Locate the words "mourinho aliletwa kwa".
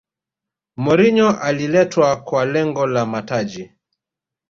0.77-2.45